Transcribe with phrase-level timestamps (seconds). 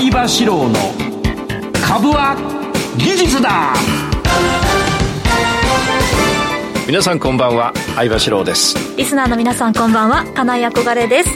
[0.00, 0.74] 相場志郎の
[1.86, 2.34] 株は
[2.96, 3.74] 技術だ。
[6.86, 8.76] 皆さんこんばんは相場志郎です。
[8.96, 11.28] リスナーの皆さんこんばんは金井憧れです。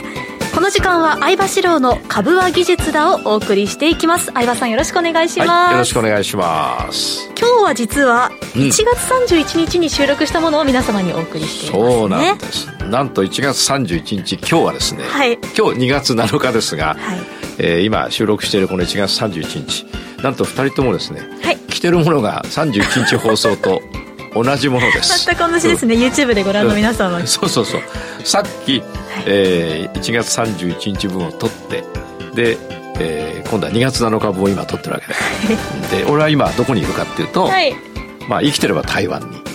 [0.55, 4.31] この時間は相場志郎の株は技術だをお送りしていきます。
[4.33, 7.29] 相場さんよろしくお願いします、はい、よろしくお願いします。
[7.39, 8.83] 今日は実は1月
[9.35, 12.67] 31日に収録したものを皆様にお送りしています、ね、そうなんです。
[12.89, 20.05] なんと1月31日今日はですね、はい、今日2月7日ですが、はいえー、今収録しているこの1月31日。
[20.25, 23.81] なんと2人ともですね、はい、着てるものが31日放送と
[24.33, 25.25] 同じものです。
[25.29, 27.13] 全く同じですね、うん、YouTube でご覧の皆さん。
[27.13, 27.81] は、そうそうそう。
[28.23, 31.83] さっき、はい、えー、1月31日分を取って
[32.33, 32.57] で、
[32.99, 37.75] えー、今度は2月7日分を今取ってるわけでで俺は今どこにいるかっていうと、はい、
[38.27, 39.45] まあ生きてれば台湾に。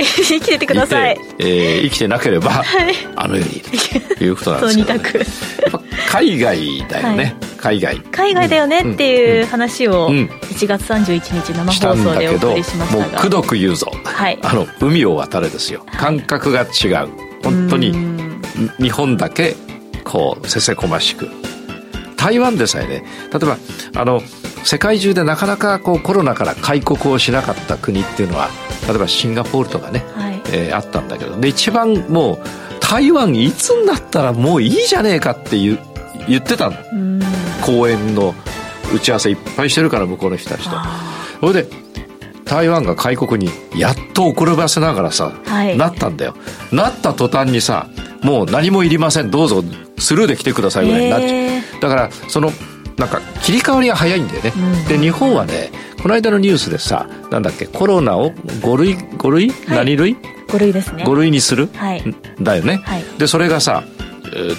[0.02, 1.14] 生きててください。
[1.14, 5.00] いえー、生きてなければ、はい、あの世にいるということなんですけど、 ね、
[5.62, 8.00] やっぱ海外だよね、はい海外。
[8.10, 13.06] 海外だよねっていう話を1月31日生放送でお送りしましたが。
[13.06, 15.84] もうくどく言うぞ、はい、あの海を渡れですよ。
[15.98, 17.08] 感覚が違う。
[17.44, 17.94] 本当に
[18.78, 19.56] 日本だけ
[20.04, 21.28] こうせせこましく。
[22.16, 23.02] 台湾でさえね
[23.32, 23.56] 例えば
[23.96, 24.20] あの
[24.62, 28.50] 世界中でなかなかこうコロナから開国をしなかった国っていうのは
[28.86, 31.38] 例えばシンガポールとかね、はい、えー、あったんだけど。
[31.40, 32.38] で一番もう
[32.80, 35.78] 台湾いつになったらもういいじゃねえかっていう
[36.28, 36.76] 言ってたの。
[37.64, 38.34] 公演の
[38.94, 40.76] 打ち合わせいっぱいしてるから向こうの人たちと。
[41.40, 41.68] それで
[42.44, 46.34] 台湾が開国にやっと遅ればせながらさ、はい、なったんだよ。
[46.72, 47.88] なった途端にさ
[48.22, 49.30] もう何もいりません。
[49.30, 49.62] どうぞ
[49.98, 51.80] スルーで来てくださいぐらいになっちゃう。
[51.80, 52.50] だからその
[53.00, 55.70] なんか切り替わりが早いんだよね、うん、で日本はね
[56.02, 60.16] この間のニュースでさなんだっけコロナを5類5類、はい、何類
[60.48, 61.04] ?5 類ですね。
[61.04, 62.04] 5類にする、はい、
[62.40, 63.84] だよね、はい、でそれがさ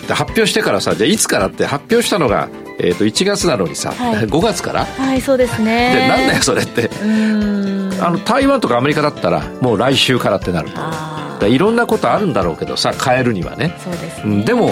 [0.09, 4.85] 発表してからさじゃあいつからって発表したのが、えー、と1月なのにさ、はい、 5月から？
[4.85, 5.93] はいそうですね。
[5.95, 6.89] でなんだよそれって。
[8.01, 10.69] あの台湾とかアメリカだったらもう来週からってなる
[11.39, 11.47] と。
[11.47, 13.75] いろんなことあるんだろうけどさ変えるにはね。
[13.83, 14.43] そうですね。
[14.43, 14.71] でも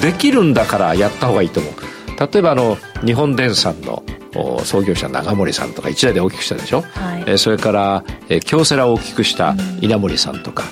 [0.00, 1.72] できるんだからやった方がいいと思う。
[2.18, 4.02] 例えばあの日本電産の
[4.64, 10.64] 創業者長森さんとか一代で大きくしたでしょ、はい、えそれから、え京セラを大きくした稲森さんとか、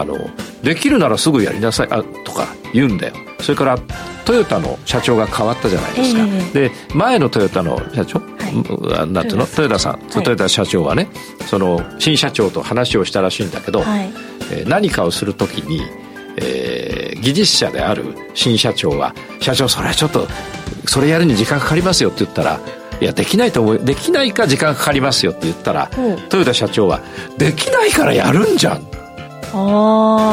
[0.00, 0.18] あの
[0.62, 3.14] できるならすぐやりなさいあとか言うんだよ。
[3.40, 3.78] それから
[4.24, 9.46] トヨタの社長が変わったじゃないですか、えー、で前のトヨタの社長、はい、なんていうの？
[9.46, 11.08] トヨタさん、はい、トヨタ社長はね
[11.46, 14.12] その新社長と話をしたらしいんだけど、はい、
[14.50, 15.82] えー、何かをするときに、
[16.38, 20.26] えー、技術者である新社長は「社長それはちょっと
[20.86, 22.58] それやるに時間かかりますよ」って言ったら
[23.00, 25.90] いやできないと思うできないか時間かかりますよって言ったら、
[26.30, 27.02] トヨタ社長は
[27.36, 28.86] 「できないからやるんじゃん」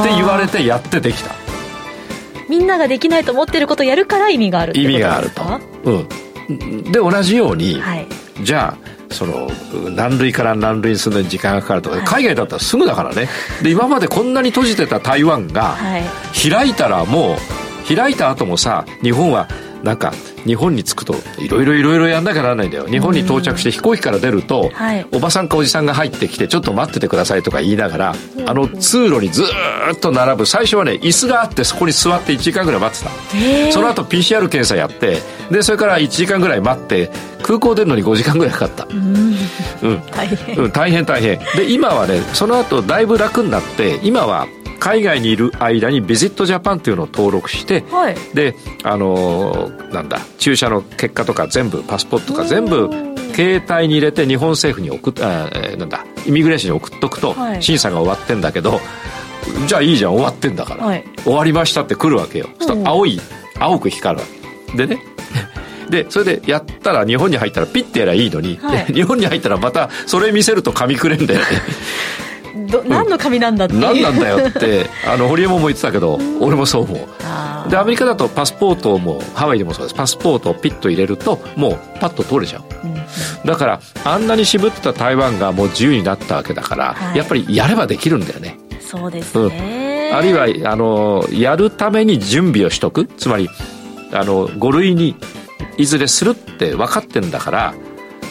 [0.02, 1.32] って言われてやってできた。
[2.50, 5.42] みんなができないと思ってることをやるから意味がある意味があると。
[5.86, 5.92] う
[6.52, 6.84] ん。
[6.92, 8.08] で同じように、はい、
[8.44, 9.50] じゃあその
[9.92, 13.30] 何類から何類にするのに時間がかかるとか、はい、海外だったらすぐだからね。
[13.62, 15.78] で今までこんなに閉じてた台湾が
[16.34, 19.48] 開いたらもう開いた後もさ日本は
[19.84, 20.14] なんか
[20.46, 22.88] 日本に着くといろいろいろいろやんなきゃならないんだよ。
[22.88, 30.46] 日本に到着して飛行機から出ると、はい、おばさんかおじさんが入ってきてちょっと待っててくださいとか言いながら、あの通路にずっと並ぶ。
[30.46, 33.72] 最初はね椅子があってそこに座って1時間ぐらい待ってた。
[33.72, 35.20] その後 PCR 検査やって
[35.52, 37.12] でそれから1時間ぐらい待って
[37.44, 38.86] 空港出るのに5時間ぐらいかかった。
[38.86, 39.36] うん、
[40.12, 41.40] 大変、うん、大変大変。
[41.58, 44.48] で今はねその後だいぶ楽になって今は
[44.84, 52.90] 海外にいる間にビジットジャパンっていうのを登録して、はい、であのー、なんだ注射の結果とか全部パスポートとか全部
[53.34, 58.82] 携帯に入れて日本政府に送っあ、えー、なんだイミグレーションに送っとくと、審査が終わってんだけど
[59.68, 63.22] じゃあいいじゃん終わってんだから、はい、終わりましたって来るわけよ、うん、青い
[63.60, 64.28] 青く光るわ
[64.74, 64.86] け。
[64.86, 65.02] でね。
[65.90, 71.46] でそれでやったら日本に入ったらピッてやりゃいいのに、はい、日本に入ったらまたそれ見せると紙くれんだよね
[72.56, 73.74] ど何の紙なんだって。
[73.74, 77.69] 何なんだよって あの堀江も言ってたけど、俺もそう思う。
[77.69, 79.95] でアメリカだとパスポートもハワイでもそうです。
[79.95, 82.95] パスポートをピッと入れるともうパッと通れちゃう、うん、
[83.45, 88.60] だからあんなに渋ってた台湾がもう自由になったわけだから、はい、やっぱりやればできるんだよね。
[88.81, 93.06] そうですね、うん、あるいはあのやるために準備をしとく。
[93.06, 93.50] つまり
[94.12, 95.16] あの5類に
[95.78, 97.74] いずれするって分かってんだから、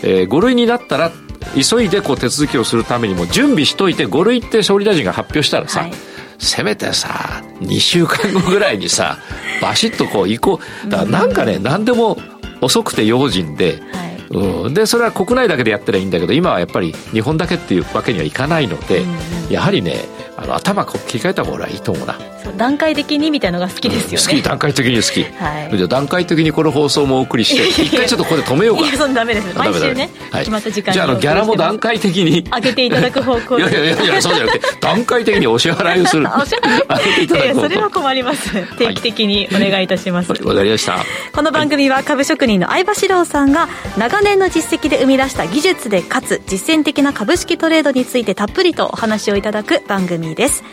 [0.02, 1.10] えー、5類になったら
[1.54, 5.92] 急いでこう手続きをするためにも準備しといて5類って総理大臣が発表したらさ、はい、
[6.38, 9.18] せめてさ2週間後ぐらいにさ
[9.60, 10.90] バシッとこう行こう。
[10.90, 12.18] だからなんかね、うん、何でも
[12.60, 14.12] 遅くて用心で、はい。
[14.30, 20.06] うん、でそれは国内だけでやったらいいんだけど今はやっぱり日本だけっていうわけにはいかないので、うん、やはりね
[20.42, 22.18] あの頭切り替えた方がいいと思うな。
[22.56, 24.42] 段階的にみたいのが好きですよね、好き。
[24.42, 28.82] 段階的に好き、はい、じゃあ段階的にこの放送もお送りして一回ちょっとここで止めようか。
[28.82, 29.56] いやそんダメです。
[29.56, 32.42] 毎週ね、はい、決まった時間じゃあのギャラも段階的に。
[32.42, 36.26] 上げていただく方向いやいやいやいやそうじゃなくて段階的にお支払いをする。
[36.34, 38.50] お支払い上げていただくそれは困ります。
[38.76, 40.32] 定期的にお願いいたします。
[40.32, 40.98] わ、はい、かりました。
[41.32, 50.64] この番組は株職人の相場志郎さんが長年の実績で生み出した技術でかつ実践的な株式トレードについてたっぷりとお話をいただく番組です。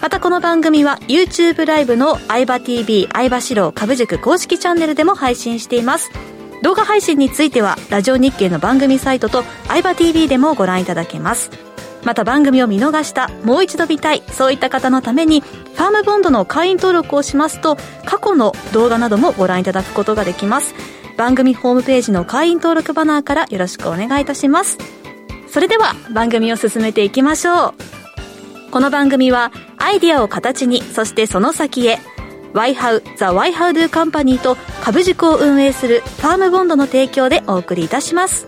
[0.00, 6.10] またこの番組は YouTube ライブの相場 TV 相場志郎株塾公式チャンネルでも配信しています。
[6.62, 11.50] 動画配信についてはラジオ日経の番組サイトと相場 TV でもご覧いただけます。
[12.04, 20.74] また番組を見逃したもう一度見たいそういった方のためにファームボンドの会員登録をしますと過去の動画などもご覧いただくことができます。
[21.16, 24.78] 番組ホームページの会員登録バナーからよろしくお願いいたします。
[25.48, 27.99] それでは番組を進めていきましょう。
[28.70, 31.98] この番組はアイディアを形にそしてその先へ
[32.54, 38.46] YHOW The YHOWDO カンパニーと株塾を運営するファームボンドの提供でお送りいたします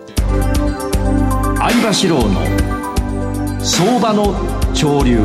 [1.57, 4.33] 相場志郎の相場の
[4.75, 5.19] 潮流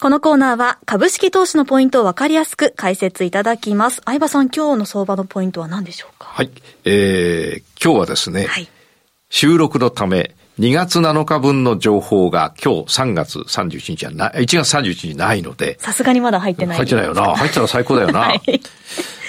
[0.00, 4.02] このコーナーは株式投資のポイントを分かりやすく解説いただきます。
[4.04, 6.26] 相葉さん、今日の相場のポイントは何でしょうか？
[6.28, 6.50] はい。
[6.84, 8.68] えー、今日はですね、はい、
[9.30, 15.76] 収録のため、2月7日分の情報が今日3月31日はない、1月31日ないので。
[15.80, 16.76] さすがにまだ入ってない。
[16.78, 17.22] 入ってないよな。
[17.36, 18.20] 入ったら最高だよな。
[18.20, 18.40] はい、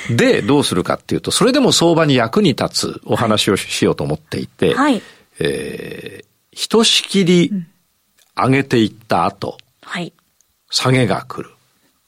[0.10, 5.02] で、どうするかっていうと、それでも相場に役に立つお話をしようと思っていて、はい、
[5.40, 6.26] えー、
[6.58, 7.52] ひとしきり
[8.34, 10.14] 上げていった後、はい、
[10.70, 11.54] 下げが来る。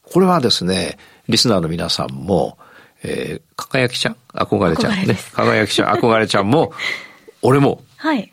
[0.04, 2.58] これはですね、リスナーの皆さんも、
[3.04, 4.16] えー、輝きちゃん？
[4.34, 5.06] 憧れちゃん？
[5.06, 5.18] ね。
[5.34, 6.72] 輝きちゃん、憧れちゃんも、
[7.42, 7.84] 俺も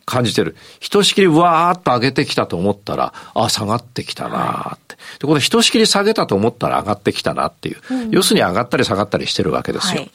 [0.05, 0.53] 感じてる。
[0.53, 4.97] はい、ひとしきりわーっと上げてきたと思ったら、あ、下がってきたなって。
[5.21, 7.81] で、このひとしきり下げたと思ったら上がってきたなっていう。
[7.91, 10.03] うん、要するに上がったり下がったりしてるわけですよ。
[10.03, 10.11] はい、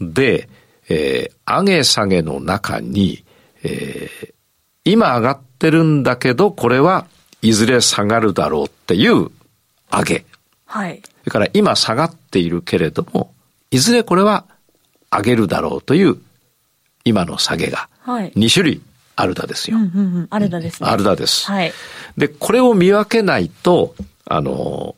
[0.00, 0.48] で、
[0.88, 3.24] えー、上げ下げの中に、
[3.62, 4.32] えー、
[4.84, 7.06] 今上がってるんだけど、これは
[7.42, 9.30] いずれ下がるだろうっていう
[9.90, 10.24] 上げ。
[10.66, 11.00] はい。
[11.02, 13.32] それから今下がっているけれども、
[13.70, 14.44] いずれこれは
[15.10, 16.18] 上げるだろうという
[17.04, 18.82] 今の下げが2種類
[19.20, 19.76] アルダですよ。
[19.76, 20.88] うんうんうん、アルダですね。
[20.88, 21.46] アルダです。
[21.46, 21.72] はい。
[22.16, 23.94] で、これを見分けないと、
[24.24, 24.96] あの、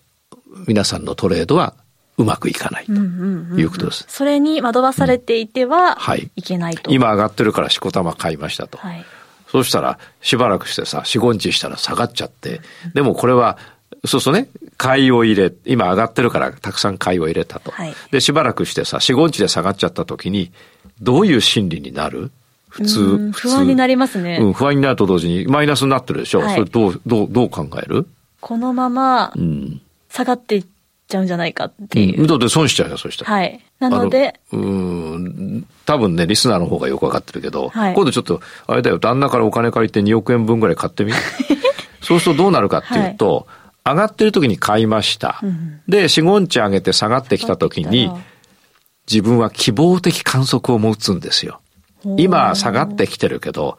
[0.66, 1.74] 皆さんのトレードは
[2.18, 4.04] うまくいかないということです。
[4.08, 6.30] それに惑わされていては、はい。
[6.36, 6.90] いけないと。
[6.90, 8.78] 今上がってるからしこたま買いましたと。
[8.78, 9.04] はい。
[9.48, 12.60] そうしたら、しばらくしてさ、4、5日したら下がっちゃって、
[12.94, 13.58] でもこれは、
[14.04, 14.48] そうそうね、
[14.78, 17.70] 買いを入れ、今上がってるからたくさん買いを入れたと。
[17.70, 20.52] はい、で、しばらくしてさ、4、5日で下がっちゃった時に、
[21.00, 22.30] どういう心理になる
[22.72, 24.38] 普通、不安になりますね。
[24.40, 26.40] うん、不安になると同時にマイナスになってるでしょ？
[26.40, 28.06] はい、それどう、どう、どう考える？
[28.40, 29.34] このまま、
[30.08, 30.66] 下がっていっ
[31.06, 32.22] ちゃうんじゃないかっていう。
[32.22, 33.30] うん、だって損しちゃうよ、そしたら。
[33.30, 33.60] はい。
[33.78, 34.40] なので。
[34.52, 41.12] うん、多分ね、リスナーの方がよくわかってるけど、はい、今度ちょっと、あれだよ、旦那からお金借りて2億円分ぐらい買ってみ？
[42.00, 43.46] そうするとどうなるかっていうと、
[43.84, 45.38] はい、上がってる時に買いました。
[45.42, 48.10] うん、で、4、5日上げて下がってきた時に、
[49.08, 51.60] 自分は希望的観測を持つんですよ。
[52.16, 53.78] 今下がってきてるけど、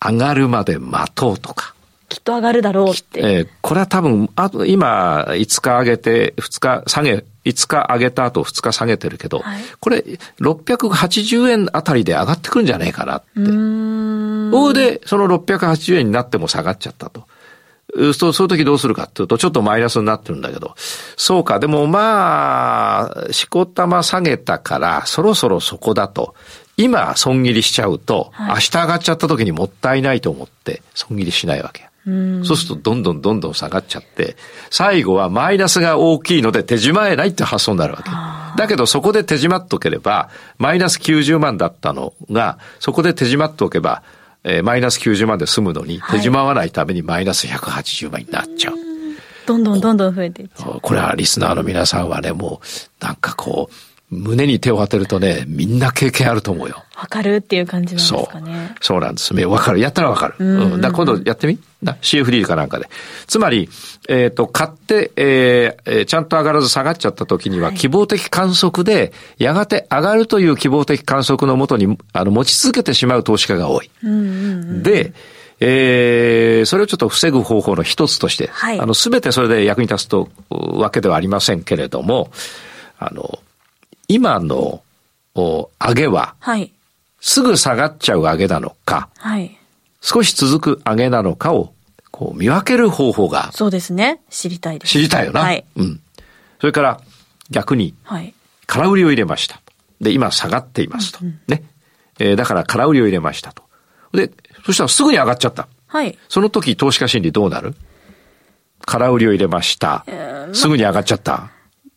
[0.00, 1.74] 上がるまで待とうとか。
[2.08, 3.20] きっと上がるだろうって。
[3.20, 10.04] えー、これは多分、あと今、5日上げて、2日下げ、5日上げた後2日下げてるけど、はい、これ
[10.40, 13.26] 680円あたりで上がってくるんじゃねえかなって。
[13.40, 17.24] うで、その680円になっても下がっちゃったと。
[18.14, 20.74] そう、そういう時どうするかっていうと、ちょっとマイナスになってるんだけど、
[21.16, 26.34] そうか、でもまあ、しこたま下げたから、そろそろそこだと。
[26.76, 31.88] 今損切りしちゃうと、はい、明日上がっちゃった時にもったいないと思って損切りしないわけ。
[32.06, 34.36] うそうするとどんどんどんどん下がっちゃって、
[34.70, 38.10] 最後はマイナスが大きいので手締まえないって発想になるわけ。
[38.60, 44.02] だけどそこで手締まっとければ、マイナス90万だったのが、そこで手締まっておけば、
[44.44, 48.74] えー、マイナス90万で済むのに、手締まわないためにマイナス180万になっちゃう。
[49.46, 50.80] どんどんどんどん増えていっちゃう。
[50.80, 56.84] これはリスナーの皆さんはね、もう、なんかこう、胸に手を当てるとね、みんな経験あると思うよ。
[56.94, 58.66] わかるっていう感じなんですかね。
[58.68, 58.76] そう。
[58.80, 59.34] そうなんです。
[59.34, 59.78] わかる。
[59.80, 60.34] やったらわかる。
[60.38, 61.58] うん、うん、だ今度やってみ？
[61.82, 62.90] な ?CFD かなんかで。
[63.26, 63.70] つまり、
[64.10, 73.90] えっ、ー、と、買って、えー、ちゃんと上がらず下がっちゃった時には、希望的観測で、やがて上がるという希望的観測のもとに、あの、持ち続けてしまう投資家が多い。
[74.82, 75.14] で、
[75.60, 82.30] えー、それをちょっと防ぐ方法の一つとして、はい、あの、すべてそれで役に立つとわけではありませんけれども、
[82.98, 83.38] あの、
[84.08, 84.82] 今の
[85.34, 86.72] 上げは、はい、
[87.20, 89.56] すぐ下がっちゃう上げなのか、はい、
[90.00, 91.72] 少し続く上げなのかを
[92.10, 93.50] こう見分ける方法が。
[93.52, 94.20] そうですね。
[94.28, 94.90] 知りたいです。
[94.90, 95.40] 知りたいよな。
[95.40, 95.64] はい。
[95.76, 96.00] うん。
[96.60, 97.00] それから
[97.50, 98.34] 逆に、はい。
[98.66, 99.60] 空売りを入れました。
[100.00, 101.18] で、今下がっていますと。
[101.22, 101.64] うんうん、ね。
[102.18, 103.62] えー、だから空売りを入れましたと。
[104.12, 104.30] で、
[104.66, 105.68] そしたらすぐに上がっちゃった。
[105.86, 106.18] はい。
[106.28, 107.74] その時投資家心理どうなる？
[108.84, 110.04] 空売りを入れました。
[110.52, 111.50] すぐに上がっちゃった。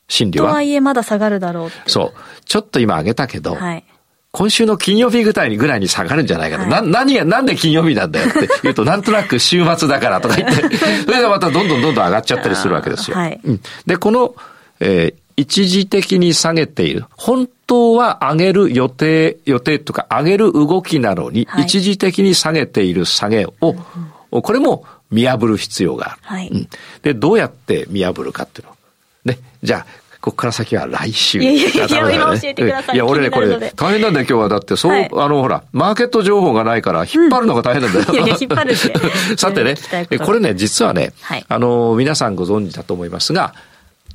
[0.08, 0.50] 心理は？
[0.50, 2.44] とはいえまだ下がるだろうそう。
[2.46, 3.84] ちょっと今上げたけど、はい、
[4.36, 6.64] 今週の金曜日ぐらいにぐらいに下がるんじゃないかと。
[6.64, 13.18] はい、な、何が、なんで金曜日なんだよって言うと、 なんとなく週末だからとか言って、 それがまたどんどんどんどん上がっちゃったりするわけですよ。
[13.18, 14.36] はい、うん、で、この、
[14.82, 17.06] えー、一時的に下げている。
[17.12, 23.76] 本当は上げる予定、予定とか上げる動きなのに、一時的に下げている下げを、
[24.30, 26.20] これも見破る必要がある。
[26.24, 26.68] はい、うん。
[27.04, 28.75] で、どうやって見破るかっていうの。
[29.25, 29.39] ね。
[29.62, 29.86] じゃあ、
[30.25, 31.39] ここから先は来週。
[31.39, 32.96] いやいやいや、ね、今教えてください。
[32.96, 34.50] いや、俺ね、これ、大変なんだよ、今日は。
[34.50, 38.05] だって、そう、はい、あの、ほら、マーケット情報がないから、引っ張るのが大変なんだよ。
[38.08, 38.75] うん、いやいや、引っ張る。
[39.38, 39.75] さてね、
[40.25, 43.53] これね、実はね、はい、あの、皆さんご存知だと思いますが、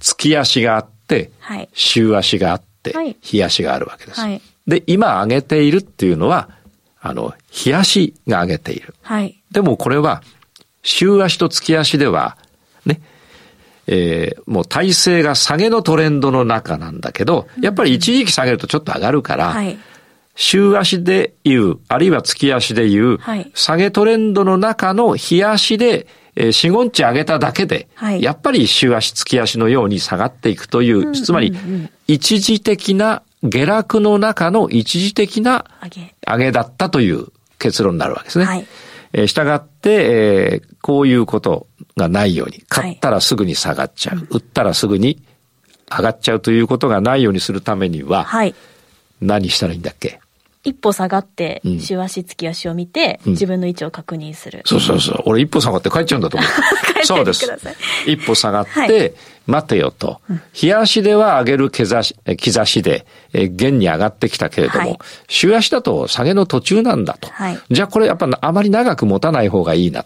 [0.01, 4.21] 月足があって、はい、週足があって、はい、日足があるわけです。
[4.21, 6.49] はい、で、今上げているっていうのは、
[7.01, 8.97] あの、日足が上げている。
[9.03, 10.23] はい、でもこれは、
[10.83, 12.49] 週足と月足では、ね、
[13.93, 19.77] えー、もう体制が下げのトレンドの中なんだけど、やっぱり一時期下げるとちょっと上がるから、はい、
[20.37, 26.07] 週足で言う、あるいは月足で言う、はい、下げトレンドの中の日足で、
[26.37, 31.53] えー、四五日上げただけで、はい、やっぱり週足、月足のように下がっていくという、つまり、
[32.07, 35.65] 一時的な下落の中の一時的な
[36.25, 37.27] 上げだったという
[37.59, 38.45] 結論になるわけですね。
[38.45, 38.67] はい。
[39.13, 41.67] えー、従って、えー、こういうこと
[41.97, 45.23] がないように、買ったらすぐに下がっちゃう、はい、売ったらすぐに
[45.91, 48.55] 上がっちゃうということがないようにするためには、はい、
[49.21, 50.20] 何したらいいんだっけ？
[50.63, 54.63] 一歩下がって、週足、月足を見て、自分の位置を確認する。
[54.67, 55.23] そうそうそう。
[55.25, 56.51] 俺一歩下がって帰っちゃうんだと思う。
[57.05, 57.51] そうです。
[58.07, 59.15] 一歩下がって、
[59.47, 60.21] 待てよと。
[60.53, 64.99] 日足では上げる兆し、兆しで、え現に上がってきたけれども、
[65.29, 67.31] 週足だと下げの途中なんだと。
[67.71, 70.05] じゃあこれやっぱあまり長く持たない方がいいな。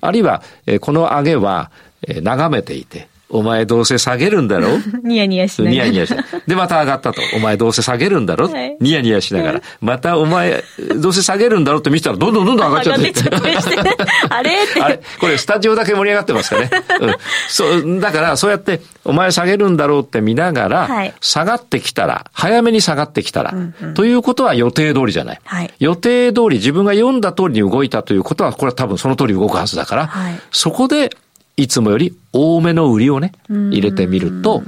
[0.00, 1.70] あるいは、えこの上げは、
[2.06, 4.68] え眺めていて、お前どうせ下げるんだろ？
[5.02, 5.72] ニヤニヤしながら。
[5.72, 6.40] ニヤニヤしながら。
[6.46, 7.20] で、また上がったと。
[7.34, 9.62] お前どうせ下げるんだろ、はい、ニヤニヤしながら。
[9.80, 10.62] またお前、
[10.96, 13.12] どうせ下げるんだろって見せたら、どんどんどんどん上がっちゃって。
[14.30, 14.50] あれ？
[14.64, 14.80] って。
[14.80, 15.00] あれ？
[15.20, 16.70] これ、スタジオだけ盛り上がってますかね？
[17.00, 17.14] うん。
[17.48, 25.40] そう、だから、そうやって、お前下げるんだろうって見ながら、はい、下がってきたら、早めに下がってきたら、うんうん、ということは予定通りじゃない。
[25.44, 31.10] はい、予定通り、自分が読んだ通りに動いたということは、これは多分その通り動くはずだから、はい、そこで、
[31.56, 34.62] いつもより多めの売りをね、入れてみると、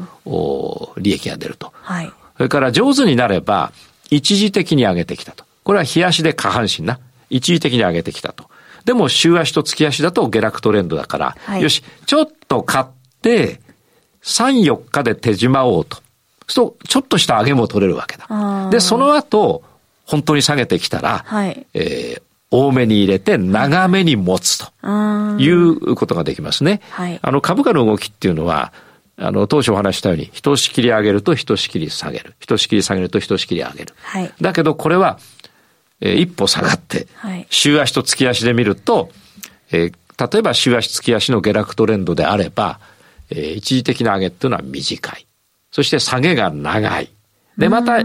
[0.97, 1.73] 利益が出ると。
[1.75, 2.13] はい。
[2.37, 3.73] それから上手になれば、
[4.11, 5.45] 一時的に上げてきたと。
[5.65, 6.99] これは日足で下半身な。
[7.31, 8.45] 一時的に上げてきたと。
[8.87, 12.87] でも週足と月足だと下落トレンドだから、はい、よし、ちょっと買っ
[13.21, 13.61] て、
[14.23, 15.99] 3、4日で手締まおうと。
[16.47, 18.71] そうちょっとした上げも取れるわけだ。
[18.71, 19.63] で、その後、
[20.07, 24.89] 本当に下げてきたら、はい、えー、多めに入れて長めに持つと
[25.39, 26.81] いうことができますね。
[26.91, 28.73] はい、あの株価の動きっていうのは、
[29.21, 32.35] あの、当初お話したように、ひとしきり上げるとひとしきり下げる。
[32.39, 33.95] ひとしきり下げるとひとしきり上げる。
[34.01, 35.19] はい、だけどこれは、
[36.01, 39.11] えー、一歩下がって、はい、週足と月足で見ると、
[39.73, 42.79] えー、例えば週足月足の下落トレンドであれば、
[43.31, 45.27] えー、一時的な上げっていうのは短い。
[45.73, 47.11] そして下げが長い。
[47.59, 47.99] で、また、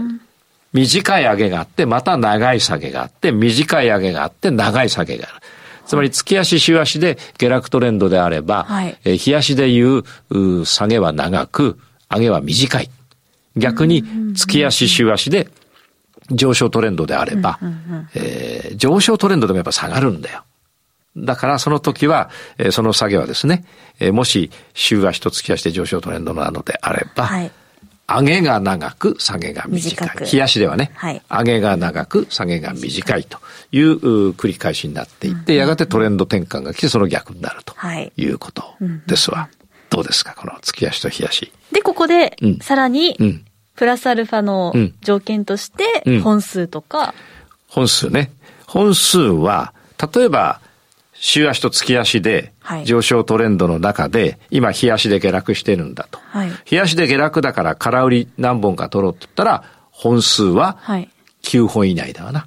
[0.74, 5.46] 短い上げがあって、また長い下げがあって、短い上げがあって、長い下げがある。
[5.86, 10.02] つまり月足、週足で下落トレンドであれば、はい、え日足でいう
[10.66, 11.78] 下げは長く、
[12.10, 12.90] 上げは短い。
[13.56, 14.04] 逆に
[14.34, 15.48] 月足、週足で
[16.30, 17.60] 上昇トレンドであれば、
[18.14, 20.42] えー、上昇トレンドでもやっぱ下がるんだよ。
[21.16, 23.64] だからその時は、えー、その下げはですね、
[24.00, 27.52] えー、もし週足と月足で上昇トレンドなのであれば、はい
[28.06, 30.30] 上げが長く、下げが短い。
[30.30, 33.38] 冷やしではね、はい、上げが長く、下げが短いと
[33.72, 37.74] いう繰り返しになっていって、やがてトレンド転換が来て、その逆になると
[38.16, 38.26] い。
[38.26, 38.64] うこと
[39.06, 39.48] ですわ。
[39.90, 41.52] どうですか、この月足と冷やし。
[41.72, 43.16] で、ここで、さらに、
[43.74, 47.14] プラスアルファの条件として、本数とか、
[47.68, 48.30] 本数ね。
[48.66, 49.72] 本数は、
[50.14, 50.60] 例えば、
[51.26, 52.52] 週足と月足で
[52.84, 56.18] 上昇トレンドの中で、今日足で下落してるんだと。
[56.18, 60.76] はい、日足で下落だから空売り何本か取ろうって言ったら、本数は
[61.42, 62.46] 9本以内だわな。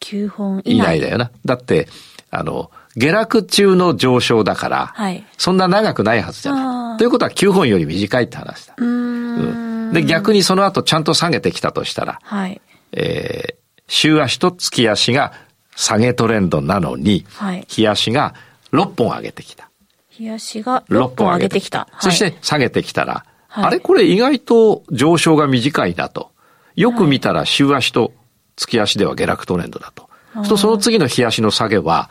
[0.00, 1.30] 9本以内だよな。
[1.44, 1.86] だって、
[2.32, 6.98] あの、下落中の上昇だから、はい、そんな長くないはずじゃない。
[6.98, 8.74] ということは9本より短いって話だ。
[8.76, 13.54] うん,、で、逆にその後ちゃんと下げてきたとしたら、はい、えー、
[13.86, 15.32] 週足と月足が
[15.76, 18.34] 下げトレンドなのに、はい、日足が
[18.72, 19.70] 6本上げてきた。
[20.18, 21.88] 冷やしが6本上げてきた。
[22.00, 26.30] そして下げてきたら、はい、あれこれ意外と上昇が短いなと。
[26.74, 28.12] よく見たら週足と
[28.56, 30.08] 月足では下落トレンドだと。
[30.32, 32.10] はい、とその次の日足の下げは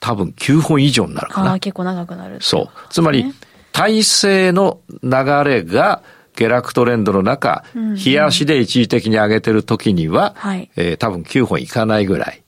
[0.00, 1.58] 多分9本以上になるかな。
[1.58, 2.38] 結構長くなる。
[2.40, 2.68] そう。
[2.90, 3.32] つまり、
[3.72, 5.10] 体制の流
[5.44, 6.02] れが
[6.34, 12.42] 下落トレンドの中、冷や足で一時的に上げてる時には、はい、えー、多分9本いかないぐらい。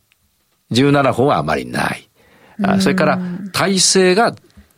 [0.72, 2.08] 17本はあまりない。
[2.62, 3.20] あそれから、
[3.52, 4.34] 体制が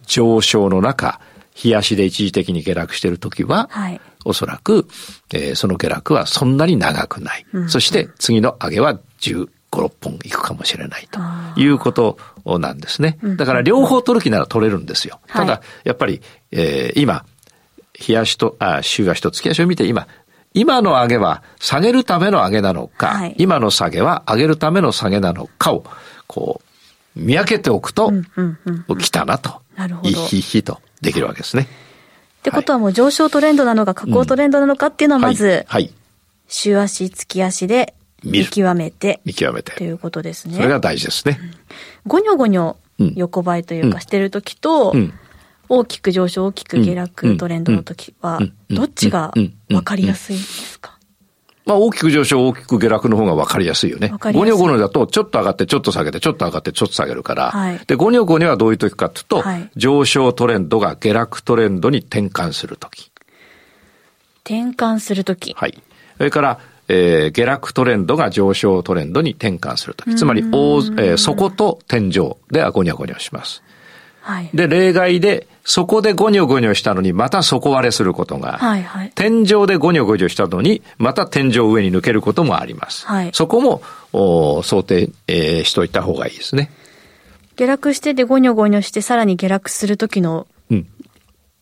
[0.06, 1.20] 上昇の中、
[1.62, 4.86] 冷やしで一時的に下落しているときは、はい、おそらく、
[5.32, 7.46] えー、その下落はそんなに長くない。
[7.52, 11.20] うん、そして次の上げは15、6本いくかもしれないと
[11.60, 13.18] いうことなんですね。
[13.36, 15.20] だから両方取る気なら取れるんですよ。
[15.28, 16.20] ただ、やっぱり、
[16.50, 17.24] えー、今、
[18.06, 20.08] 冷やしと、あ、週足と月足を見て今、
[20.52, 25.84] 今の上げは下げるための上げなのか、はい、今の下げは上げるための下げなのかを、
[26.26, 26.60] こ
[27.16, 28.12] う、見分けておくと、
[28.98, 29.60] 来たなと。
[29.76, 30.08] なるほど。
[30.08, 31.68] いひひとできるわけですね。
[32.40, 35.92] ってことはもう上昇トレンドなのか下降トレンドなのかっていうのはまず、はい。
[36.48, 39.20] 週足、月足で見極めて。
[39.24, 39.72] 見極めて。
[39.72, 40.54] ということですね。
[40.56, 41.38] それが大事ですね。
[42.06, 42.76] ごにょごにょ
[43.14, 44.94] 横ばいというかしてるときと、
[45.72, 49.32] 大きく上昇、大きく下落トレンドのときは、どっちが
[49.70, 50.98] わかりやすいですか？
[51.64, 54.08] まあ大きく上昇、大きく下落の方が分かりやすいよね。
[54.12, 57.52] 5ニョ5ニョだと、ちょっと上がって、ちょっと下げて、ちょっと上がって、ちょっと下げるから。
[57.52, 63.12] はい、で、5ニョ5ニョはどういう時かっていうと、はい、上昇トレンドが下落トレンドに転換する時。
[64.42, 65.54] 転換する時。
[65.56, 65.80] はい。
[66.16, 66.58] それから、
[66.88, 70.16] えー、下落トレンドが上昇トレンドに転換するとき。
[70.16, 73.62] つまり、大、えー、底と天井ではゴニョゴニョします。
[74.30, 83.06] はい、で、例外で、そこでゴニョゴニョしたのに、また底割れすることが、はいはい、天井でゴニョゴニョしたのに、また天井上に抜けることもあります。
[83.06, 83.82] はい、そこも
[84.12, 86.70] お想定、えー、しといた方がいいですね。
[87.56, 90.46] 下落しててゴニョゴニョして、さらに下落するときの、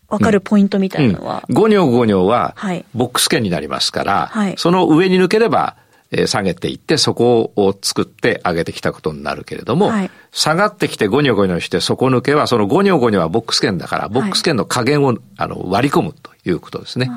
[0.07, 2.55] わかるポイントみたいなのは、うん、ゴニョゴニョは、
[2.93, 5.88] ボックス圏になりますから、はい、その上に抜ければ、えー、
[6.25, 17.11] 下げていって、そこを作って上げてきたことになるけれども、はい、下がってきてゴニョゴニョして底抜けは、そのゴニョゴニョはボックス圏だから、ボックス圏の加減を、あの割り込むということですね。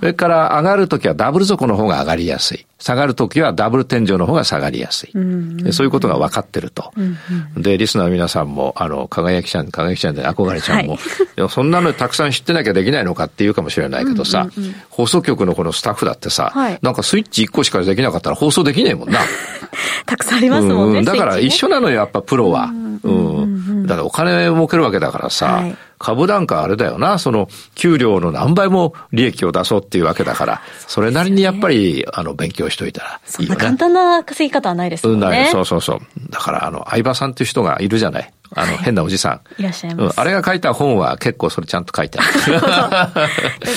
[0.00, 2.66] それから上がるときはダブル底の方が上がりやすい。
[2.78, 5.10] 下がるときはダブル天井の方が下がりやすい。
[5.12, 6.92] うんうん、そういうことが分かってると。
[6.96, 7.18] うん
[7.56, 19.18] うん、で、リスナーの皆さんも、あの、輝きちゃん、輝きちゃんで憧れちゃんも、はい、そんなのたくさん知ってなきゃできないのかっていうかもしれないけどさ、うんうんうん、放送局のこのスタッフだってさ、はい、なんかスイッチ1個しかできなかったら放送できないもんな。
[20.06, 20.98] たくさんありますもんね。
[21.00, 22.66] うん、だから一緒なのよ、やっぱプロは。
[22.66, 33.56] うん、うん、だからお金儲けるわけだからさ、はい株なんかあれだよな、その、給料の何倍も利益を出そうっていうわけだから、それなりにやっぱり、あの、勉強しといたらいいよね。
[33.56, 35.48] 簡単な稼ぎ方はないですもんね。
[35.50, 36.00] そうそうそう。
[36.30, 38.32] だから、あの、相葉さんっていう人がいるじゃない？
[38.54, 39.40] あの、変なおじさん。
[39.60, 40.20] いらっしゃいます、うん。
[40.20, 43.20] あれが書いた本は結構それちゃんと書いてある。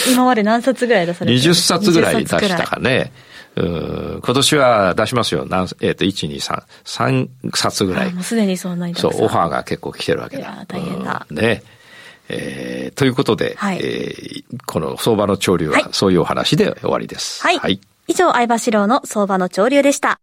[0.14, 3.12] 今まで何冊ぐらい出されてる ?20 冊ぐらい出したかね。
[3.56, 5.46] 今年は出しますよ。
[5.50, 8.14] 何、えっ、ー、と、1、2、3、3冊ぐらい。
[8.14, 10.44] もうすでにそんなにそう、オファーが結構来てるわけだ。
[10.44, 11.26] いや、大変だ。
[11.30, 11.64] うん、ね。
[12.34, 17.42] えー、ということで、はい、えー、この相場の潮流はそういうお話で終わりです。
[17.44, 17.58] はい。
[17.58, 20.20] はい、以上、相場志郎の相場の潮流でした。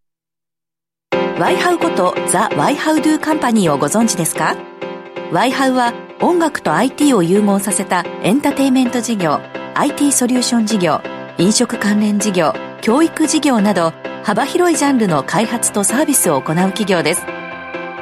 [1.39, 4.57] ワイハウことザ・ワイハウドゥカンパニーをご存知ですか？
[5.31, 9.39] ワイハウは音楽と IT を融合させたエンターテイメント事業、
[9.75, 11.01] IT ソリューション事業、
[11.37, 13.93] 飲食関連事業、教育事業など
[14.23, 17.21] 幅広いジャンルの開発とサービスを行う企業です。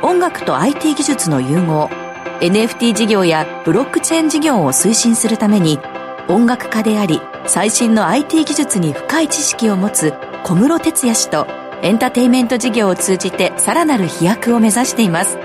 [0.02, 1.90] 音楽と IT 技術の融合、
[2.40, 5.80] NFT 事業やブロックチェーン事業を推進するために
[6.28, 11.48] 音楽家であり最新の IT 技術に深い知識を持つ小室哲哉氏と
[11.82, 15.38] エンターテインメント事業を通じてさらなる飛躍を目指しています。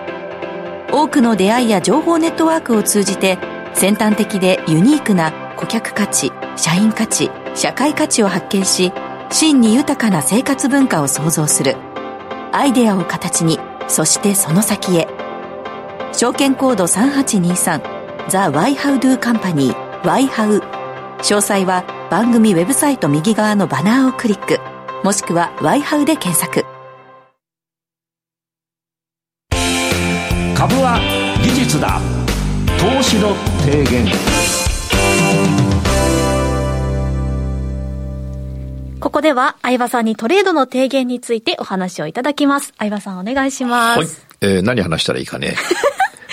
[0.92, 3.38] 多くの出会いや情報ネットワークを通じて
[3.72, 8.92] 先端的でユニークな顧客価値社員価値社会価値を発見し
[9.31, 11.76] 真に豊かな生活文化を創造する。
[12.52, 15.21] アイデアを形にそしてその先へ。
[16.14, 20.59] 証券コード3823ザ・ワイハウドゥカンパニーワイハウ。
[21.18, 24.61] 詳細は番組ウェブサイト右側のバナーをクリック
[25.05, 26.64] もしくはワイハウで検索。
[30.55, 31.01] 株は
[31.42, 32.01] 技術だ。
[32.79, 34.07] 投資の提言。
[39.01, 42.72] ここでは相葉さんにトレードの提言についてお話をいただきます。
[42.79, 44.09] 相葉さんお願いします、はい。
[44.42, 45.57] えー、何話したらいいかね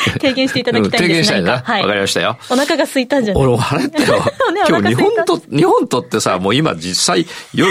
[0.21, 1.59] 提言していただきたいんです、ね、提言したいな。
[1.59, 1.81] はい。
[1.81, 2.37] わかりましたよ。
[2.49, 3.43] お腹が空いたんじゃない？
[3.43, 4.23] 俺、 腹減ったよ。
[4.67, 7.69] 今日日本と、 日本とってさ、もう今実際夜、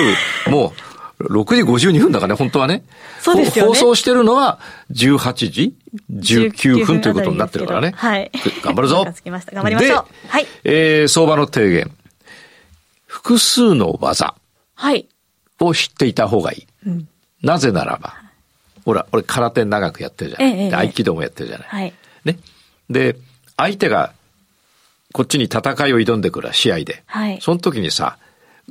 [0.49, 0.73] も
[1.21, 2.85] う、6時52分だからね、本当はね。
[3.21, 3.69] そうですよね。
[3.71, 4.61] 放送してるのは
[4.93, 5.75] 18時
[6.13, 7.93] 19分ということになってるからね。
[7.97, 8.31] はい。
[8.63, 9.05] 頑張るぞ。
[9.05, 10.05] 頑張りましょう。
[10.29, 10.47] はい。
[10.65, 11.91] えー、相場の提言。
[13.07, 14.35] 複数の技。
[14.77, 15.09] はい。
[15.61, 16.67] を知っていた方がいい。
[16.87, 17.09] うん、
[17.43, 18.15] なぜならば、
[18.85, 20.53] ほら、俺空手長くやってるじゃない。
[20.61, 21.69] ええ、合気道もやってるじゃない。
[21.69, 21.93] はい。
[22.29, 22.39] ね。
[22.91, 23.17] で、
[23.57, 24.13] 相手が
[25.13, 27.03] こっちに戦いを挑んでくる試合で。
[27.07, 27.39] はい。
[27.41, 28.19] その時にさ、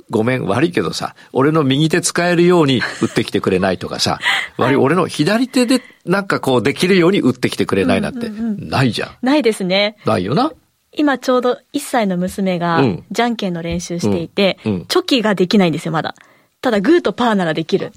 [0.10, 4.20] ごめん、悪いけどさ、俺の右手使えるように打ってきてくれないとかさ、
[4.58, 9.98] 悪い、俺の左手でなんかこうできるように打ってきてくれないなんて、ないじゃん,、ないですね。
[10.06, 10.52] ないよな。
[10.94, 16.16] 今ちょうど1歳の娘が、じゃんけんの練習していて、うんうん、チョキができないんですよ、まだ。
[16.62, 17.92] ただ、グーとパーならできる。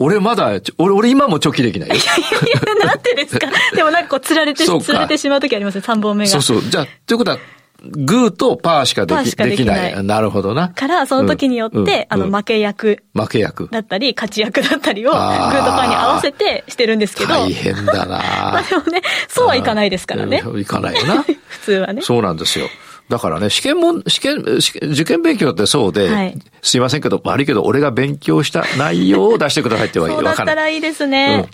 [0.00, 1.94] あ、俺まだ、俺、俺今もチョキできないよ。
[1.96, 3.48] いやいやなんてですか？
[3.76, 6.30] でもなんかこう、釣られて、釣られてしまう時ありますよ、3本目が。
[6.30, 6.62] そうそう。
[6.62, 7.38] じゃあ、ということは、
[7.82, 10.04] グーとパーしかできできない。
[10.04, 10.68] なるほどな。
[10.68, 13.02] から、その時によって、あの、負け役。
[13.14, 13.68] 負け役。
[13.70, 15.24] だったり、勝ち役だったりを、グーと
[15.72, 17.30] パーに合わせてしてるんですけど。
[17.32, 18.18] 大変だな
[18.52, 20.42] まあでもね、そうはいかないですからね。
[20.58, 21.24] いかないよな。
[21.48, 22.02] 普通はね。
[22.02, 22.68] そうなんですよ。
[23.10, 31.48] だからね、試験も、試験、受験勉強ってそうで、はい、すいませんけど、悪いけど、俺が勉強した内容を 出してくださいって言われそうだったらいいですね。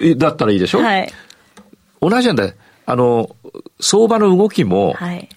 [0.00, 0.78] うん、だったらいいでしょ？
[0.80, 1.12] はい。
[2.00, 2.52] 同じなんだよ。
[2.86, 3.34] あの、
[3.80, 5.28] 相場の動きも、はい、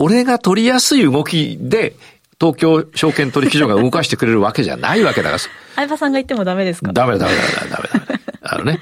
[0.00, 1.94] 俺が取りやすい動きで、
[2.40, 5.38] 東京証券取引所が動かしてくれるわけじゃないわけだから。
[5.76, 6.92] 相葉さんが言ってもダメですか？
[6.92, 8.28] ダメだ、ダメだ、ダメだ、ダメだ。
[8.42, 8.80] あのね。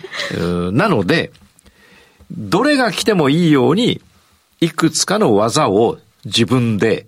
[0.73, 1.31] なので、
[2.31, 4.01] どれが来てもいいように、
[4.63, 7.07] いくつかの技を自分で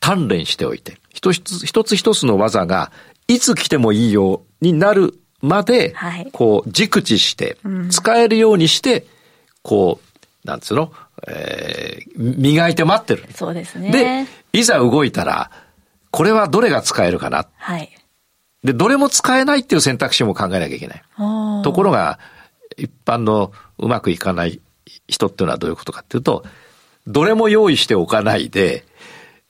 [0.00, 2.92] 鍛錬しておいて、一つ一つ一つの技が
[3.28, 5.94] いつ来てもいいようになるまで、
[6.32, 7.58] こう、熟知して、
[7.90, 9.06] 使えるようにして、
[9.62, 10.92] こう、なんつうの、
[11.26, 13.26] えー、磨いて待ってる。
[13.34, 13.90] そうですね。
[13.90, 14.26] で、
[14.58, 15.50] いざ動いたら、
[16.10, 17.46] これはどれが使えるかな？
[17.56, 17.90] はい。
[18.62, 21.02] で、どれも使えないっていう選択肢も考えなきゃいけない。
[21.62, 22.18] ところが、
[22.76, 24.60] 一般のうまくいかない
[25.08, 26.44] 人っていうのはどういうことかっていうと、
[27.06, 28.84] どれも用意しておかないで、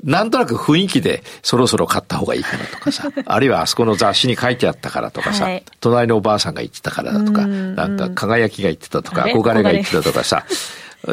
[0.03, 10.45] なんとなく雰囲気でそろそろ買った方がいいかなとかさ、 あるいはあそこの雑誌に書いてあったからとかさ、はい、隣のおばあさんが言ってたからだとか、なんか輝きが言ってたとか、憧れが言ってたとかさ、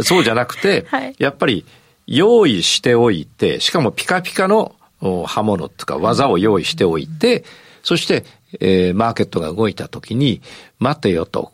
[0.04, 1.66] そうじゃなくて、はい、やっぱり
[2.08, 4.76] 用意しておいて、しかもピカピカの
[5.26, 7.46] 刃物とか技を用意しておいて、
[7.84, 8.26] そして、
[8.60, 10.42] えー、マーケットが動いた時に、
[10.80, 11.52] 待てよと。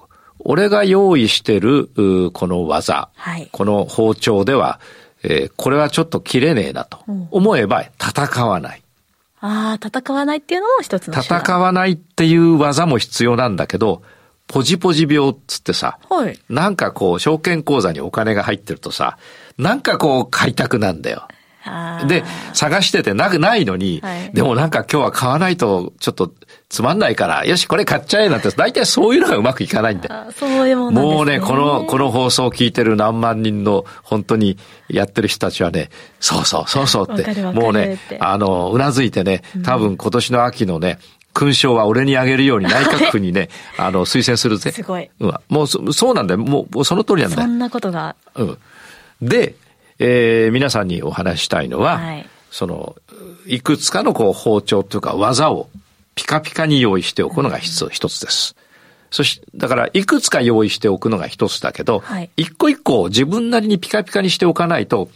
[0.50, 1.90] 俺が用意してる、
[2.34, 4.80] この技、はい、この包丁では、
[5.22, 7.00] えー、これはちょっと切れねえなと。
[7.32, 8.82] 思えば戦わない。
[9.44, 14.04] うん、ああ、戦わないっていうのも一つの戦わないっていう技も必要なんだけど、
[14.48, 19.18] ポジポジ病っつってさ、はい、なんかこう、証券口座にお金が入ってるとさ、
[19.58, 21.28] なんかこう、買いたくなんだよ。
[22.08, 26.32] で、探しててなくないのに、はい、でもなんか今日は買わないとちょっと
[26.70, 30.32] つまんないから、よし、これ買っちゃえなんて、大体そういうのがうまくいかないんだよ。
[30.32, 34.58] そういうもんね、もうね、この、この放送を聞いてる何万人の本当に
[34.90, 41.00] やってる人たちはね、そうそう、そうそうって、もうね、あの、うなずいてね、多分今年の秋のね、
[41.38, 44.72] 勲章は俺にあげるように内閣府にね、 あの、推薦するぜ。
[44.72, 45.10] すごい。
[45.20, 45.34] うん。
[45.50, 46.40] もうそ、そうなんだよ。
[46.40, 47.42] もう、その通りなんだよ。
[47.44, 48.16] そんなことが。
[48.36, 48.58] うん。
[49.22, 49.56] で、
[50.00, 52.96] えー、皆さんにお話したいのは、はい、その、
[53.46, 55.70] いくつかのこう包丁というか技を
[56.16, 58.56] ピカピカに用意しておくのが一つ,、一つです。
[59.10, 65.10] そし、だから、いくつか用意しておくのが一つだけど、はい、一個一個自分なりにピカピカにしておかないと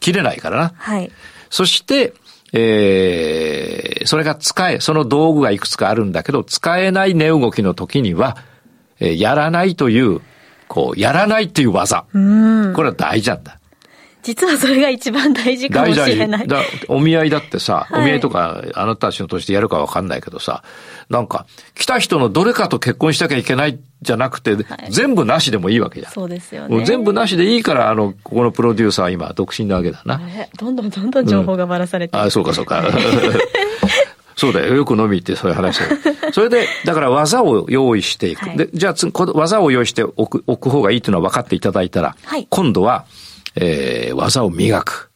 [0.00, 0.72] 切れないからな。
[0.76, 1.10] はい。
[1.50, 2.14] そして、
[2.52, 8.36] えー、それが使え、その道具がいくつかあるんだけど、使えない値動きの時には、
[9.00, 10.20] えー、やらないという、
[10.68, 12.06] こう、やらないっていう技。
[12.12, 13.58] これは大事なんだ。
[14.24, 16.48] 実はそれが一番大事かもしれない。
[16.48, 20.64] だお見合いだってさ、はい、お見合いとかあなたたちの年でやるかわかんないけどさ、
[21.10, 26.12] なんか、来た人のどれかと結婚しなきゃいけないじゃなくて、はい、全部なしでもいいわけじゃん。
[26.12, 26.84] そうですよね。
[26.86, 30.20] 全部なしでいいから、あの、ここのプロデューサーは今、独身なわけだな。
[30.58, 32.82] どんどんどんどん情報がばらされて、うん、あ、そうかそうか。
[34.36, 34.74] そうだよ。
[34.74, 35.80] よく飲みってそういう話。
[36.32, 38.48] それで、だから技を用意していく。
[38.48, 43.04] はい、で、じゃあ、技を用意しておく、置く方がいいというのは分かっていただいたら、はい、今度は、
[43.56, 45.10] えー、技を磨く。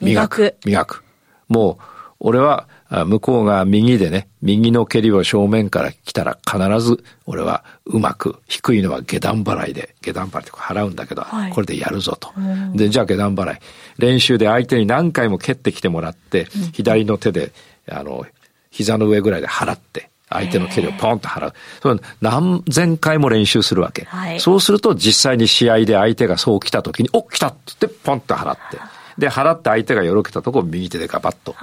[0.00, 0.56] 磨く。
[0.64, 1.04] 磨く。
[1.48, 1.84] もう、
[2.20, 2.68] 俺は、
[3.06, 12.30] 向こうが右でね、右の蹴りを正面から来たら必ず俺はうまく、低いのは下段払いで、下段払いとか払うんだけど、はい、これでやるぞと。
[12.74, 13.58] で、じゃあ下段払い。
[13.98, 17.52] 練習で相手に何回も蹴ってきてもらって、うん、左の手で、
[17.90, 18.24] あの、
[18.70, 21.52] 膝の上ぐらいで払って、相手の蹴りをポンと払う。
[21.80, 24.04] それ何千回も練習するわけ。
[24.04, 28.78] はい、そうすると実際に試合で相手がそう来た時に、お来たってポンと払って。
[29.16, 31.54] で、払って相手がよろけたとこを右手でガバッと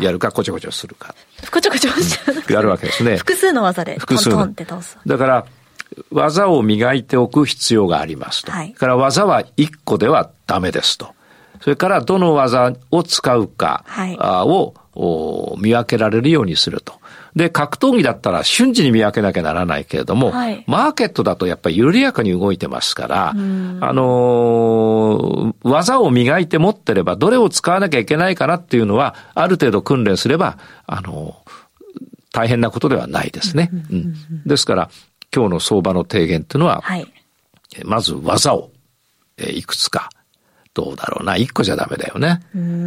[0.00, 1.14] やるか、こちょこちょするか。
[1.50, 3.16] こちょこちょしやるわけですね。
[3.16, 4.96] 複数の技で複数トンって倒す。
[5.04, 5.46] だから、
[6.10, 8.52] 技を磨いておく必要がありますと。
[8.52, 11.12] はい、から技は1個ではダメですと。
[11.60, 13.84] それからどの技を使うか
[14.94, 17.01] を見分けられるようにすると。
[17.34, 31.50] で、格闘技だったら瞬時に見分けなきゃならないけれども、はい、マーケットだとやっぱり緩やかに動いてますから、あのー、技を磨いて持ってれば、どれを使わなきゃいけないかなっていうのは、ある程度訓練すれば、あのー、
[32.32, 33.70] 大変なことではないですね。
[33.72, 34.14] うん、
[34.44, 34.90] ですから、
[35.34, 37.10] 今日の相場の提言っていうのは、はい、
[37.84, 38.70] まず技を、
[39.38, 40.10] えー、いくつか、
[40.74, 41.36] どうだろうな。
[41.36, 42.40] 一個じゃダメだよね。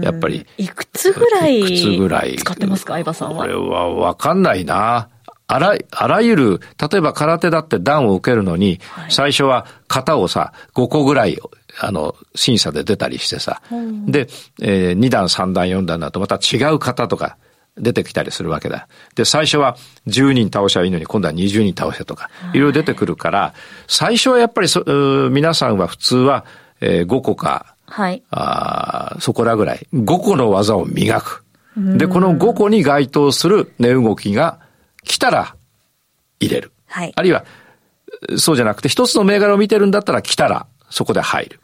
[0.04, 0.46] やっぱり。
[0.58, 1.60] いくつぐらい。
[1.60, 2.36] いくつぐらい。
[2.36, 3.44] 使ってますか、相葉さんは？
[3.44, 5.10] これはわかんないな。
[5.48, 6.60] あら、あらゆる、
[6.92, 11.38] 例えば空手だって段を受けるのに、はい、最初は型をさ、5個ぐらい、
[11.80, 13.62] あの、審査で出たりしてさ、
[14.08, 14.28] で、
[14.62, 17.38] えー、2段、3段、4段だとまた違う型とか
[17.78, 18.88] 出てきたりするわけだ。
[19.14, 23.54] で、最初は10人倒しゃいいのに今度は20人倒せとか、いろいろ出てくるから、
[23.88, 24.84] 最初はやっぱりそ、
[25.30, 26.46] 皆さんは普通は、
[26.82, 28.24] えー、5個かはい。
[28.32, 29.88] あそこらぐらい。
[29.94, 31.44] 5個の技を磨く。
[31.78, 34.60] で、この5個に該当する値動きが
[35.04, 35.56] 来たら
[36.40, 36.72] 入れる。
[36.88, 37.14] はい。
[37.16, 37.46] あるいは、
[38.38, 41.60] そうじゃなくて、一つの銘柄を見てるんだったら来たらそこで入る。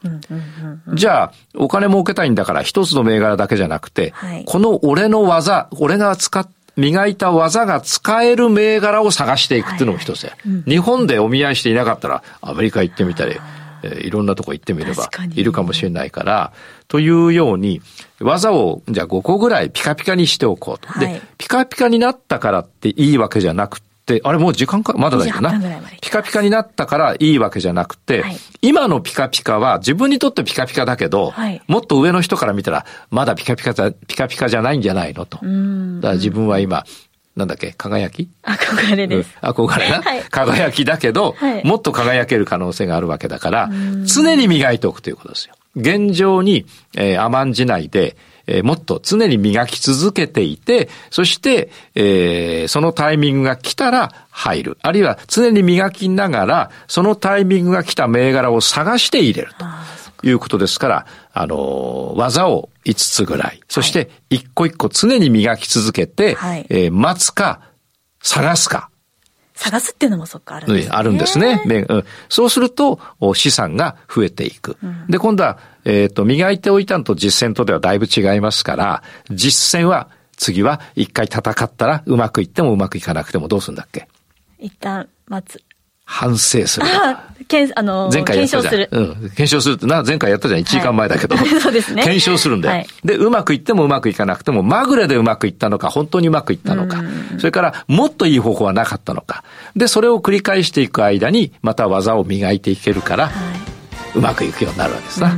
[0.94, 13.40] じゃあ、お金儲けたいんだから一つの銘柄だけじゃなくて、はい、この俺の技、俺が使っ磨いた技が使える銘柄を探していくっていうのも一つで、はいはい、日本でお見合いしていなかったら、アメリカ行ってみたり、えー、
[13.82, 16.52] いろんなとこ行ってみればいるかもしれないから、
[16.88, 17.80] というように、
[18.20, 20.88] 技をじゃあ5個ぐらいピカピカにしておこうと。
[20.88, 25.60] はい、で、ピカピカになったからっていいわけじゃなくて、あれもう時間か、まだだよな。
[26.00, 35.36] ピカピカになったからいいわけじゃなくて、はい、今のピカピカは自分にとってピカピカだけど、はい、もっと上の人から見たら、まだピカピカピカピカじゃないんじゃないのと。
[35.36, 35.48] だか
[36.08, 36.84] ら自分は今、
[37.36, 37.72] なんだっけ？
[37.72, 38.28] 輝き？
[38.42, 39.30] 憧れです。
[39.42, 43.70] うん、憧れな、はい、輝きだけど、はい、もっと輝ける可能性があるわけだから、
[44.04, 45.54] 常に磨いておくということですよ。
[45.74, 48.16] 現状に、えー、甘んじないで、
[48.46, 54.78] えー、もっと常に磨き続けていて、そして、えー、そのタイミングが来たら入る。
[54.82, 59.64] あるいは常に磨きながら、そのタイミングが来た銘柄を探して入れると。
[60.22, 67.60] いうことですから、あの、技を5つぐらい、そして一個一個常に磨き続けて、はい、えー、待つか、
[68.22, 68.90] 探すか。
[69.54, 70.90] 探すっていうのもそっかあるんですね。
[70.92, 71.62] あるんですね。
[71.88, 72.98] うん、そうすると、
[73.34, 74.76] 資産が増えていく。
[74.82, 84.08] うん、で、今度は、えっ、ー、と、磨いておいたのと実践とではだいぶ違いますから、実践は、次は一回戦ったらうまくいってもうまくいかなくてもどうするんだっけ？
[84.58, 85.62] 一旦待つ。
[86.12, 86.86] 反省する。
[87.48, 88.74] けんあの前回やったじゃん。
[88.90, 89.14] うん。
[89.30, 90.60] 検証するってな、前回やったじゃん。
[90.60, 91.36] 1時間前だけど。
[91.36, 92.02] はい、そうですね。
[92.02, 92.86] 検証するんだよ、はい。
[93.02, 97.02] で、うまくいってもうまくいかなくても、まぐれでうまくいったのか、本当にうまくいったのか。
[97.38, 99.42] それから、もっといい方法はなかったのか。
[99.74, 103.61] で、それを繰り返していく間に、また技を磨いていけるから、はい
[104.14, 105.36] うまくいくようになるわけですな、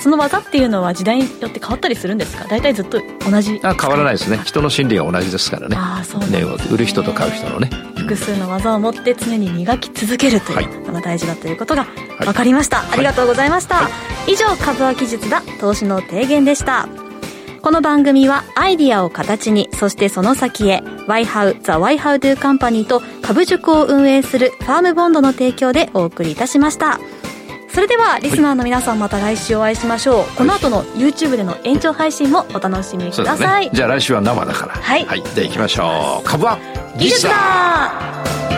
[0.00, 2.44] その技っていうのは時代によって変わったりするんですか？
[2.48, 3.60] 大体ずっと同じ。
[3.62, 4.40] あ変わらないですね。
[4.44, 5.76] 人の心理が同じですからね。
[5.78, 7.70] あそうね、売る人と買う人のね。
[7.96, 11.86] 複数の技を持って常に磨き続けるというのが大事だということが
[12.18, 13.88] 分かりました、はい、ありがとうございました、は
[14.26, 16.88] い、以上株は技術だ投資の提言でした。
[17.60, 26.98] この番組はアイディアを形に、そしてその先へ、YHOW The YHOW Do Company と株塾を運営するファームボンドの提供でお送りいたしました。
[27.72, 34.74] それではリスナーの皆さんまた来週お会いしましょう、はい、この後の YouTube での延長配信もお楽しみください、ね、じゃあ来週は生だから。
[34.74, 36.24] はい、はい、でいきましょう。
[36.24, 36.58] 株は
[36.98, 38.49] 技術だ